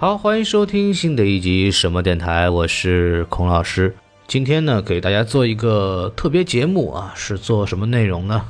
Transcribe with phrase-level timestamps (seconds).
[0.00, 3.94] 好，欢迎收听新的一集什么电台，我是孔老师。
[4.26, 8.42] 今天呢，给大家做一个特别节目啊，是做什么内容呢？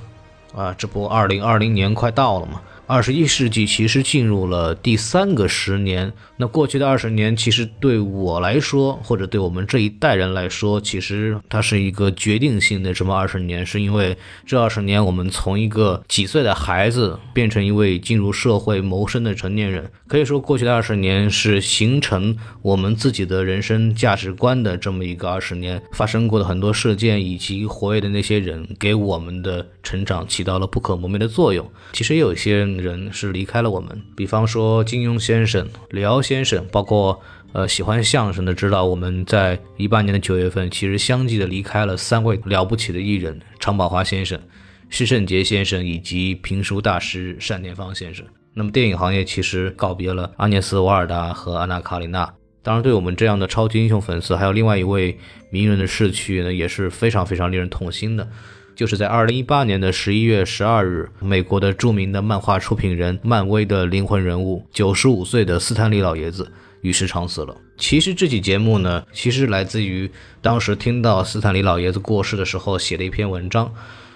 [0.54, 2.62] 啊，这不，二零二零年快到了嘛。
[2.91, 31.64] 二十一世纪其实进入了第三个十年，那过去的二十年其实对我来说，或者对我们这一代人来说，其实它是一个决定性的这么二十年，是因为这二十年我们从一个几岁的孩子变成一位进入社会谋生的成年人，可以说过去的二十年是形成我们自己的人生价值观的这么一个二十年，发生过的很多事件以及活跃的那些人，给我们的成长起到了不可磨灭的作用。
[31.93, 32.80] 其实也有一些。
[32.80, 37.20] 人是离开了我们，比方说金庸先生、李敖先生，包括
[37.52, 44.41] 呃喜欢相声的知道，我们在一八年的九月份，其实相继的离开了三位了不起的艺人：常宝华先生、
[44.88, 48.24] 施圣杰先生以及评书大师单田芳先生。
[48.55, 52.33] 那么电影行业其实告别了阿涅斯·瓦尔达和安娜·卡里娜。
[52.62, 55.16] 当然，对我们这样的超级英雄粉丝，还有另外一位
[55.50, 58.28] 名人的逝去呢，也是非常非常令人痛心的。
[58.74, 67.56] 就是在二零一八年的十一月十二日，美国的著名的漫画出品人、漫威的灵魂人物，九十五岁的斯坦利老爷子与世长辞了。
[67.77, 73.70] 其实这期节目呢，其实来自于当时听到斯坦利老爷子过世的时候写的一篇文章，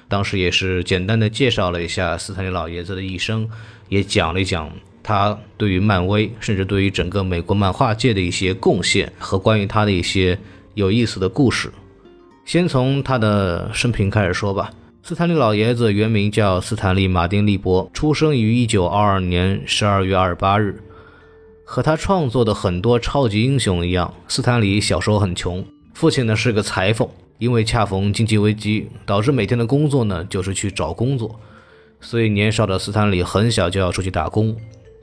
[0.08, 3.48] 当时也是简单的介绍了一下斯坦利老爷子的一生，
[3.88, 4.70] 也讲了一讲
[5.02, 10.38] 他对于漫威，甚至对于整个美国漫画界的一些贡献和关于他的一些
[10.74, 11.70] 有意思的故事。
[12.44, 14.70] 先从他的生平开始说吧。
[15.02, 20.82] 斯坦利老爷子原名叫斯坦利·马丁·利伯，出生于1922年12月28日。
[21.64, 25.64] 和他创作的很多超级英雄一样，斯坦利小时候很穷，
[25.94, 31.40] 父亲呢是个裁缝，因为恰逢经济危机，导致每天的工作呢就是去找工作，
[32.00, 34.54] 所以年少的斯坦利很小就要出去打工。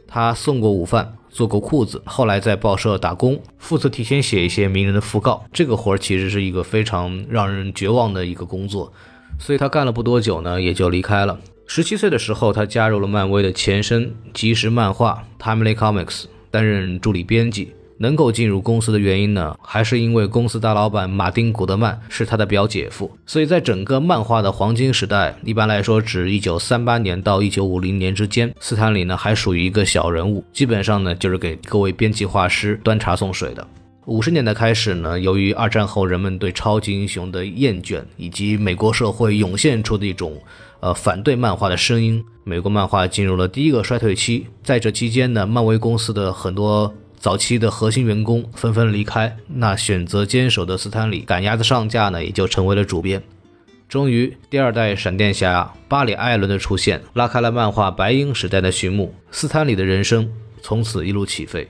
[0.07, 1.15] 他送过午饭。
[1.31, 5.43] 做过裤子，后来在报社打工，负责提前写一些名人的讣告。
[5.51, 8.91] 这个活儿其实是一个非常让人绝望的一个工作，
[9.39, 11.39] 所以他干了不多久呢，也就离开了。
[11.65, 17.73] 十七岁的时候，他加入了漫威的前身即时漫画 Timely Comics，担任助理编辑。
[18.01, 23.15] 能够进入公司的原因呢，还是因为公司大老板马丁·古德曼是他的表姐夫。
[23.27, 33.65] 所以在整个漫画的黄金时代，一般来说指一九三八年到一九五零年之间，斯坦李呢还属于一个小人物，基本上呢就是给各位编辑画师端茶送水的。
[34.07, 40.35] 五十年代开始呢，由于二战后人们对超级英雄的厌倦，以及美国社会涌现出的一种
[40.79, 44.47] 呃反对漫画的声音，美国漫画进入了第一个衰退期。
[44.63, 46.91] 在这期间呢，漫威公司的很多。
[47.21, 53.21] 早期的核心员工纷纷离开，那选择坚守的斯坦李赶鸭子上架呢，也就成为了主编。
[53.87, 59.13] 终于，第二代闪电侠巴里·艾伦的出现，拉开了漫画白鹰时代的序幕。
[59.29, 60.27] 斯坦李的人生
[60.63, 61.67] 从此一路起飞。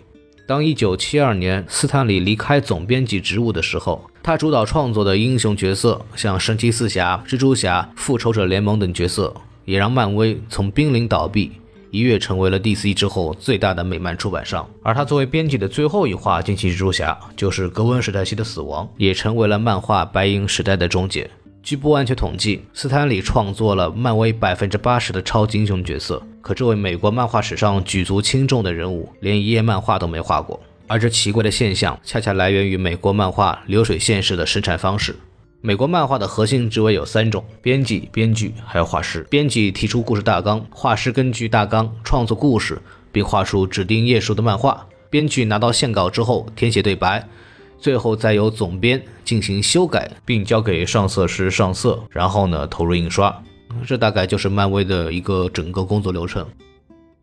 [0.48, 9.36] 当1972年斯坦李离开总编辑职务的时候，他主导创作的英雄角色，像神奇四侠、蜘蛛侠、复仇者联盟等角色，
[9.66, 11.52] 也让漫威从濒临倒闭。
[11.92, 21.30] 一跃成为了 DC 之后最大的美漫出版商，而他作为编辑的最后一话《惊奇蜘蛛侠》就是格温史黛西的死亡，也成为了漫画白银时代的终结。
[21.62, 30.60] 据不完全统计，斯坦李创作了漫威百分之八十的超级英雄角色，可这位美国漫画史上举足轻重的人物，连一页漫画都没画过。
[30.88, 35.16] 而这奇怪的现象，恰恰来源于美国漫画流水线式的生产方式。
[35.64, 39.22] 美国漫画的核心职位有三种：编辑、编剧，还有画师。
[39.30, 44.88] 编辑提出故事大纲，画师根据大纲创作故事，并画出指定页数的漫画。
[45.12, 47.24] 编剧拿到线稿之后，填写对白，
[47.78, 53.32] 最后再由总编进行修改，并交给上色师上色，然后呢投入印刷。
[53.86, 56.44] 这大概就是漫威的一个整个工作流程。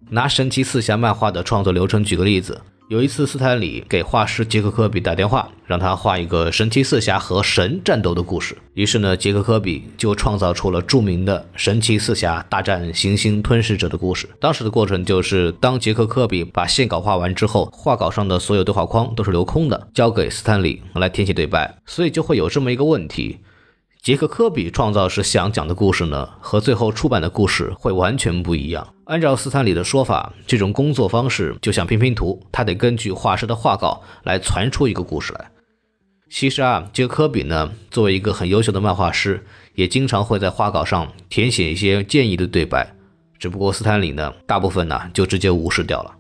[0.09, 2.61] 拿神奇四侠漫画的创作流程举个例子。
[2.89, 8.57] 有一次，斯坦李给画师杰克科比打电话，让他画一个神奇四侠和神战斗的故事。
[8.73, 14.27] 于是呢，杰克科比就创造出了著名的神奇四侠大战行星吞噬者的故事。
[14.41, 21.77] 当时的过程就是，当杰克科比把线稿画完之后，画稿上的所有对话框都是留空的，交给斯坦李来填写对白。
[21.85, 23.37] 所以就会有这么一个问题。
[24.01, 28.95] 杰克·科比创造时想讲的故事呢，和最后出版的故事会完全不一样。
[29.05, 35.51] 按照斯坦李的说法，这种工作方式就像拼拼图，他得根据画师的画稿来传出一个故事来。
[36.31, 42.95] 其实啊，杰克·科比呢，作为一个很优秀的漫画师，也经常会在画稿上填写一些建议的对白，
[43.39, 46.15] 只不过斯坦李呢，大部分呢就直接无视掉了。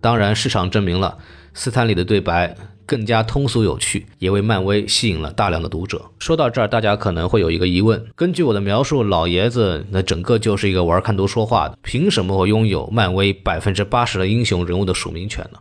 [0.00, 1.18] 当然，市场证明了
[1.52, 2.56] 斯坦李的对白。
[2.88, 6.02] 更加通俗有趣，也为漫威吸引了大量的读者。
[6.18, 15.58] 说到这儿，大家可能会有一个疑问：根据我的描述，老爷子那整个就是一个玩看图说话的，凭什么会拥有漫威百分之八十的英雄人物的署名权呢？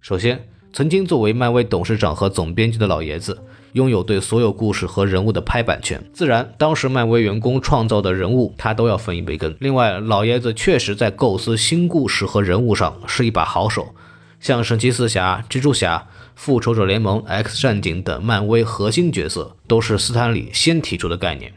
[0.00, 3.38] 首先，曾经作为漫威董事长和总编辑的老爷子，
[3.74, 9.54] 拥有对所有故事和人物的拍版权，自然，当时漫威员工创造的人物，他都要分一杯羹。
[9.60, 13.94] 另外，老爷子确实在构思新故事和人物上是一把好手，
[14.42, 21.54] 像神奇四侠、蜘蛛侠、复仇者联盟、X 战警等漫威核心角色，都是斯坦李先提出的概念。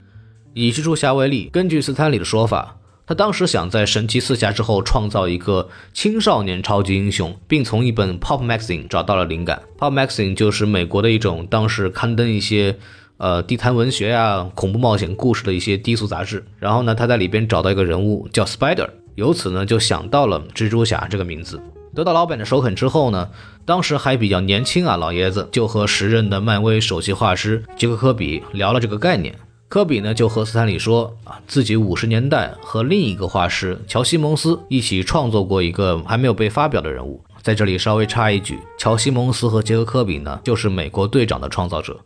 [0.54, 2.78] 以蜘蛛侠为例，根据斯坦李的说法。
[3.08, 9.62] 他当时想在神奇四侠之后创造一个青少年超级英雄，并从一本 Pop Magazine 找到了灵感。
[9.78, 12.78] Pop Magazine 就是美国的一种当时刊登一些
[13.18, 16.44] 呃地摊文学呀、恐怖冒险故事的一些低俗杂志。
[16.60, 21.60] 然后呢，他在里边找到一个人物叫 Spider，由此呢就想到了蜘蛛侠这个名字。
[21.96, 23.30] 得到老板的首肯之后呢，
[23.64, 29.34] 当时还比较年轻啊，老爷子就和时任的漫威首席画师杰克科比聊了这个概念。
[29.68, 37.24] 科比呢就和斯坦李说啊，自己五十年代和另一个画师乔西蒙斯一起创作过一个还没有被发表的人物。
[37.42, 41.98] 在这里稍微插一句，乔西蒙斯和杰克科比呢就是美国队长的创造者。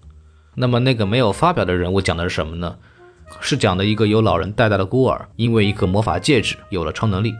[0.55, 2.75] 那么那个没有发表的人物讲的是什么呢？
[3.41, 7.33] 是讲的一个由老人带大的孤儿，因为一个魔法戒指有了超能力。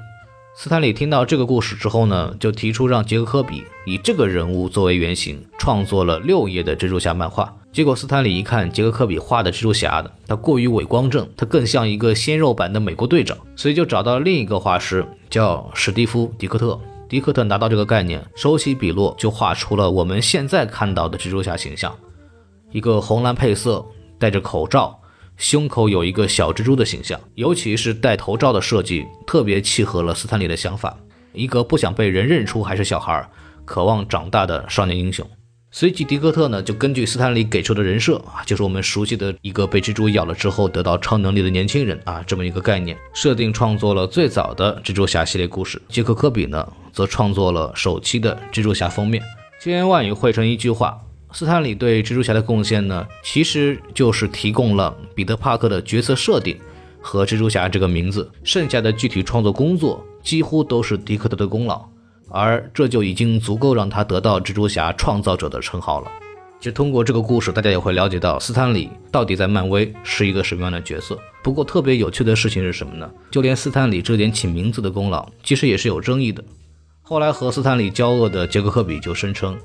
[0.62, 7.56] 斯坦李听到这个故事之后呢，就提出让杰克科比以这个人物作为原型，创作了六页的蜘蛛侠漫画。
[7.72, 16.78] 结果斯坦李一看杰克科比画的蜘蛛侠的，他过于伪光正，他更像一个鲜肉版的美国队长，所以就找到了另一个画师，叫史蒂夫·迪克特。
[17.08, 21.96] 迪克特拿到这个概念，手起笔落就画出了我们现在看到的蜘蛛侠形象，
[22.74, 23.86] 一个红蓝配色，
[24.18, 24.99] 戴着口罩，
[25.40, 30.98] 胸口有一个小蜘蛛的形象，尤其是戴头罩的设计，特别契合了斯坦李的想法，
[31.32, 33.26] 一个不想被人认出还是小孩，
[33.64, 35.26] 渴望长大的少年英雄。
[35.72, 45.82] 随即，迪克特呢就根据斯坦李给出的人设啊，就是我们熟悉的一个被蜘蛛咬了之后得到超能力的年轻人啊，这么一个概念设定，创作了最早的蜘蛛侠系列故事。
[45.88, 49.24] 杰克科比呢则创作了首期的蜘蛛侠封面。
[49.62, 51.00] 千言万语汇成一句话：
[51.32, 56.58] 斯坦李对蜘蛛侠的贡献呢，其实就是提供了彼得·帕克的角色设定
[57.00, 61.88] 和蜘蛛侠这个名字，剩下的具体创作工作几乎都是迪克特的功劳。
[62.32, 66.12] 而这就已经足够让他得到蜘蛛侠创造者的称号了。
[66.60, 71.18] 其实通过这个故事，大家也会了解到斯坦李到底在漫威是一个什么样的角色。
[71.42, 73.10] 不过特别有趣的事情是什么呢？
[73.32, 76.44] 就连斯坦李这点起名字的功劳，其实也是有争议的。
[77.02, 79.58] 后来和斯坦李交恶的杰克科比就声称，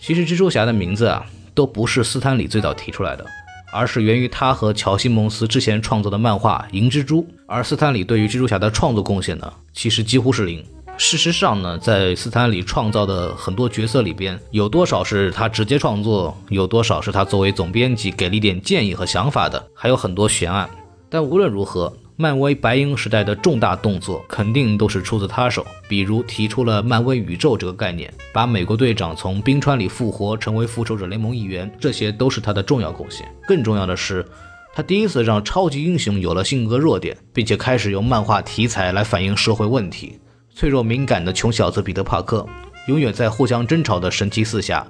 [0.00, 1.24] 其实蜘蛛侠的名字啊，
[1.54, 3.26] 都不是斯坦李最早提出来的，
[3.72, 7.22] 而是源于他和乔西蒙斯之前创作的漫画《银蜘蛛》。
[7.46, 10.64] 而斯坦李对于蜘蛛侠的创作贡献呢，其实几乎是零。
[10.96, 20.68] 事实上呢，在斯坦李创造的很多角色里边，有多少是他直接创作，有多少是他作为总编辑给了一点建议和想法的，还有很多悬案。
[21.08, 33.32] 但无论如何，漫威白银时代的重大动作肯定都是出自他手，比如提出了漫威宇宙这个概念，把美国队长从冰川里复活，成为复仇者联盟一员，这些都是他的重要贡献。
[33.46, 34.26] 更重要的是，
[34.74, 40.18] 他第一次让超级英雄有了性格弱点，并且开始用漫画题材来反映社会问题。
[40.52, 42.44] 脆弱敏感的穷小子彼得·帕克，
[42.88, 44.84] 永远在互相争吵的神奇四侠，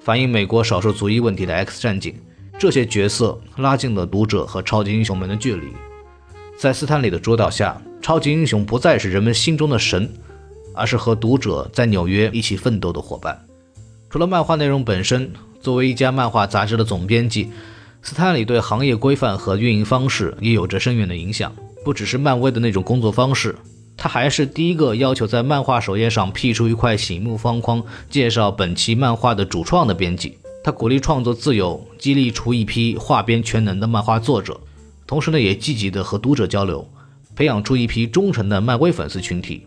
[0.00, 2.12] 反映美国少数族裔问题的 X 战警，
[2.58, 5.68] 这些角色拉近了读者和超级英雄们的距离。
[6.58, 10.08] 在斯坦李的主导下，超级英雄不再是人们心中的神，
[10.74, 13.38] 而是和读者在纽约一起奋斗的伙伴。
[14.08, 17.50] 除了漫画内容本身，作为一家漫画杂志的总编辑，
[18.02, 21.52] 斯坦李对行业规范和运营方式也有着深远的影响。
[21.84, 23.56] 不只是漫威的那种工作方式。
[23.96, 30.38] 他还是第一个要求在漫画首页上辟出一块醒目方框，介绍本期漫画的主创的编辑。
[30.64, 34.60] 他鼓励创作自由，激励出一批画边全能的漫画作者，
[35.12, 36.88] 同时呢，也积极的和读者交流，
[37.36, 39.66] 培养出一批忠诚的漫威粉丝群体。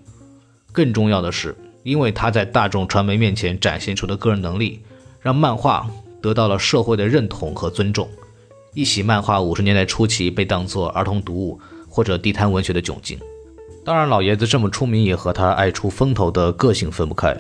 [0.72, 4.80] 更重要的是，因为他在大众传媒面前展现出的个人能力，
[5.22, 5.88] 让漫画
[6.20, 8.10] 得到了社会的认同和尊重。
[8.74, 13.20] 一袭漫画五十年代初期被当作儿童读物或者地摊文学的窘境。
[13.84, 17.40] 当然，老爷子这么出名也和他爱出风头的个性分不开。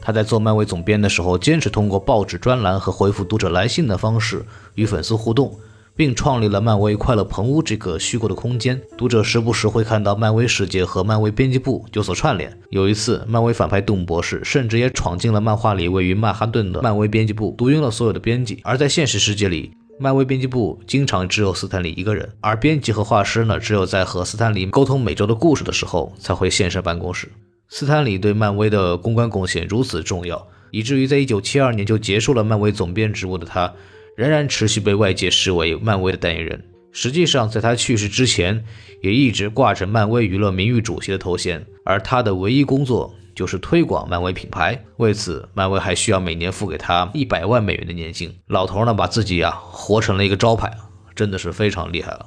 [0.00, 5.56] 他在做漫威总编的时候，坚持通过报纸专栏和回复读者来信的方式与粉丝互动，
[5.98, 8.80] 并创立了漫威快乐棚屋这个虚构的空间。
[8.96, 12.56] 读者时不时会看到漫威世界和漫威编辑部有所串联。
[12.70, 18.60] 有一次，漫威反派杜姆博士甚至也闯进了漫画里位于曼哈顿的漫威编辑部，毒晕了所有的编辑。
[18.62, 27.28] 而在现实世界里，漫威编辑部经常只有斯坦李一个人，而编辑和画师呢，只有在和斯坦李沟通每周的故事的时候才会现身办公室。
[27.68, 33.72] 斯坦李对漫威的公关贡献如此重要，以至于在一九七二年就结束了漫威总编职务的他，
[34.18, 36.60] 仍然持续被外界视为漫威的代言人。
[36.90, 38.64] 实际上，在他去世之前，
[39.00, 43.14] 也一直挂着漫威娱乐名誉主席的头衔，而他的唯一工作。
[43.36, 44.84] 就是推广漫威品牌。
[44.96, 48.36] 为此，漫威还需要每年付给他一百万美元的年薪。
[48.48, 50.76] 老头呢，把自己啊活成了一个招牌，
[51.14, 52.26] 真的是非常厉害了。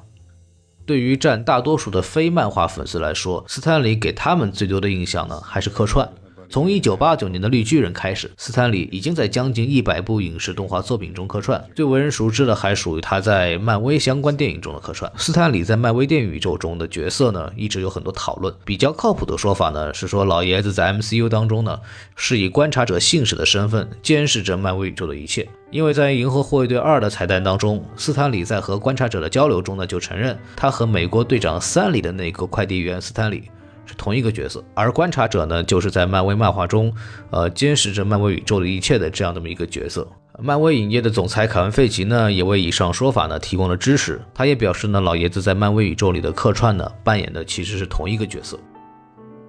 [0.86, 6.10] 对于占大多数的非漫画粉丝来说，斯坦李给他们最多的印象呢，还是客串。
[6.52, 11.64] 从一九八九年的绿巨人开始，斯坦李已经在将近一百部影视动画作品中客串。
[11.74, 15.10] 最为人熟知的还属于他在漫威相关电影中的客串。
[15.16, 18.54] 斯坦李在漫威电影宇宙中的角色呢，一直有很多讨论。
[18.66, 21.80] 比较靠谱的说法呢，是说老爷子在 MCU 当中呢，
[22.18, 25.48] 是以观察者信使的身份监视着漫威宇宙的一切。
[25.70, 33.44] 因为在《银河护卫队二》的彩蛋当中，斯坦李在和观察者的交流中呢，就承认他和美国队长三里的那个快递员斯坦李。
[33.92, 36.94] 是同一个角色，而观察者呢，就是在漫威漫画中，
[37.30, 40.08] 呃，监视着漫威宇宙的一切的这样这么一个角色。
[40.40, 44.22] 漫威影业的总裁凯文·费奇呢，也为以上说法呢提供了支持。
[44.34, 48.58] 他也表示呢，老爷子在漫威宇宙里的客串呢，扮演的其实是同一个角色，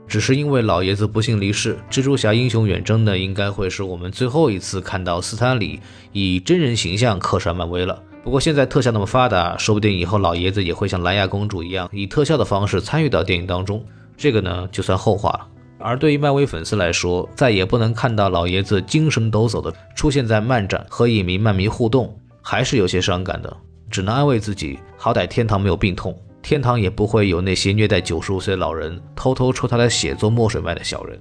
[0.09, 5.81] 只是因为老爷子不幸离世，蜘蛛侠英雄远征呢，应该会是我们最后一次看到斯坦李
[6.11, 8.03] 以真人形象客串漫威了。
[8.25, 13.85] 不过现在特效那么发达，说不定以后老爷子也会像莱娅公主一样，以特效的方式参与到电影当中。
[14.23, 15.49] 这个呢，就算后话了。
[15.81, 23.53] 而对于漫威粉丝来说，再也不能看到老爷子精神抖擞的出现在漫展和影迷漫迷互动，还是有些伤感的。
[23.91, 31.21] 只能安慰自己，好歹天堂没有病痛，天堂也不会有那些虐待九十五岁老人、偷偷抽他的血做墨水卖的小人。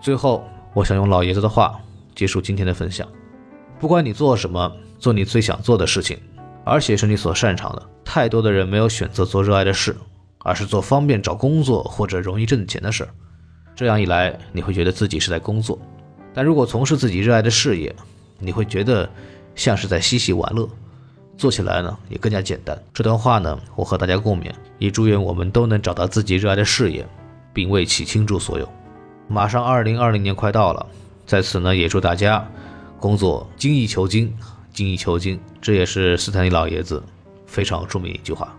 [0.00, 0.42] 最后，
[0.72, 1.78] 我想用老爷子的话
[2.14, 3.06] 结束今天的分享：
[3.78, 6.16] 不管你做什么，做你最想做的事情，
[6.64, 7.82] 而且是你所擅长的。
[8.02, 9.94] 太多的人没有选择做热爱的事。
[10.42, 13.10] 而是做方便找工作或者容易挣钱的事儿，
[13.74, 15.78] 这样一来你会觉得自己是在工作；
[16.32, 17.94] 但如果从事自己热爱的事业，
[18.38, 19.08] 你会觉得
[19.54, 20.68] 像是在嬉戏玩乐，
[21.36, 22.80] 做起来呢也更加简单。
[22.94, 27.06] 这段话呢，我和大家共勉，也祝愿我们都能找到自己热爱的事业，
[27.52, 28.68] 并为其倾注所有。
[29.28, 30.86] 马上二零二零年快到了，
[31.26, 32.46] 在此呢也祝大家
[32.98, 34.34] 工作精益求精，
[34.72, 37.02] 精益求精，这也是斯坦利老爷子
[37.46, 38.56] 非常著名一句话。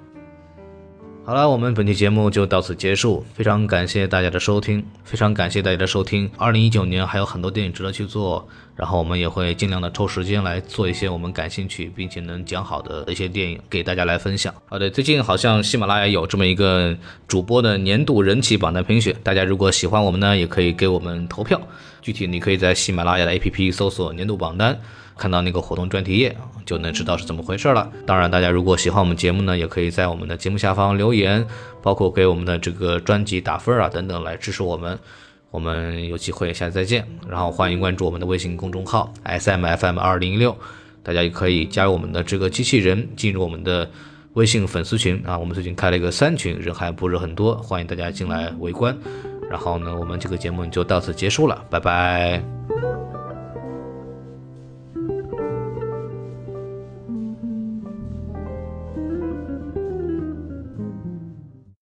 [1.31, 3.23] 好了，我们本期节目就到此结束。
[3.33, 6.29] 非常感谢大家的收听，非常感谢大家的收听。
[6.35, 8.45] 二零一九年还有很多电影值得去做，
[8.75, 14.53] 然后我们也会尽量的抽时间来做一些我们感兴趣并且能讲好的一些电影给大家来分享。
[14.65, 16.93] 好的，最近好像喜马拉雅有这么一个
[17.29, 21.61] 主播的年度人气榜单评选，大家如果喜欢我们呢，也可以给我们投票。
[22.01, 24.77] 具体你可以在喜马拉雅的 APP 搜索年度榜单。
[25.21, 26.35] 看到那个活动专题页，
[26.65, 27.87] 就能知道是怎么回事了。
[28.07, 31.45] 当然，大家如果喜欢我们节目呢，也可以在我们的节目下方留言，
[31.79, 34.97] 包括给我们的这个专辑打分啊等等，来支持我们。
[35.51, 37.07] 我们有机会下次再见。
[37.29, 40.57] 然后欢迎关注我们的微信公众号 S M F M 二零一六，
[41.03, 43.87] 大家也可以加入我们的这个机器人，进入我们的
[44.33, 45.37] 微信粉丝群啊。
[45.37, 48.97] 我们最近开了一个三群，人还不是很多，欢迎大家进来围观。
[49.51, 53.20] 然后呢，我们这个节目就到此结束了，拜拜。